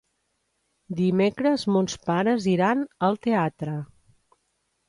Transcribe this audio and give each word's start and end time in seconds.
Dimecres 1.01 1.67
mons 1.75 1.97
pares 2.09 2.47
iran 2.55 2.83
al 3.09 3.21
teatre. 3.27 3.77